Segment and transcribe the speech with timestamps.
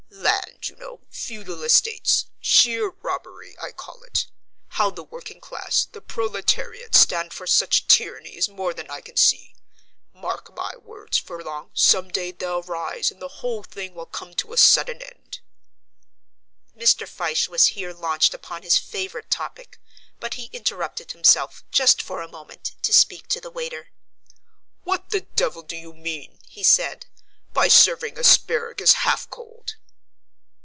[0.13, 4.27] "Land, you know, feudal estates; sheer robbery, I call it.
[4.69, 9.17] How the working class, the proletariat, stand for such tyranny is more than I can
[9.17, 9.55] see.
[10.13, 14.53] Mark my words, Furlong, some day they'll rise and the whole thing will come to
[14.53, 15.39] a sudden end."
[16.77, 17.07] Mr.
[17.07, 19.79] Fyshe was here launched upon his favourite topic;
[20.19, 23.89] but he interrupted himself, just for a moment, to speak to the waiter.
[24.83, 27.07] "What the devil do you mean," he said,
[27.53, 29.75] "by serving asparagus half cold?"